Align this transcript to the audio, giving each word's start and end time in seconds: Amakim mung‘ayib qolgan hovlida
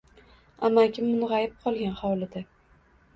Amakim 0.69 1.05
mung‘ayib 1.19 1.53
qolgan 1.65 1.93
hovlida 1.99 2.43